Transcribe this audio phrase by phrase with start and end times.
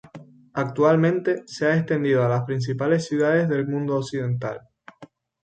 [0.55, 4.61] Actualmente, se ha extendido a las principales ciudades del mundo occidental.